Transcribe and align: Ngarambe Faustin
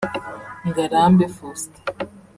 Ngarambe 0.67 1.25
Faustin 1.35 1.81